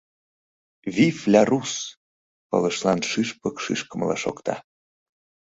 Вив, 0.95 1.17
ля 1.31 1.41
Рус!— 1.49 1.73
пылышлан 2.49 2.99
шӱшпык 3.09 3.55
шӱшкымыла 3.63 4.17
шокта. 4.23 4.55